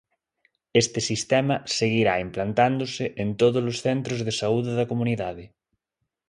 Este 0.81 0.99
sistema 1.11 1.55
seguirá 1.77 2.13
implantándose 2.27 3.03
en 3.23 3.29
todos 3.41 3.63
os 3.71 3.77
centros 3.85 4.19
de 4.27 4.33
saúde 4.41 4.71
da 4.79 4.89
comunidade. 4.91 5.45